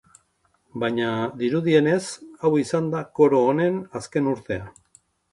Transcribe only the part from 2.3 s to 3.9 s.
hau izan da koro honen